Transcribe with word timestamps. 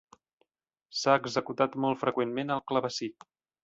S'ha 1.01 1.19
executat 1.23 1.79
molt 1.87 2.05
freqüentment 2.07 2.59
al 2.59 2.69
clavecí. 2.75 3.17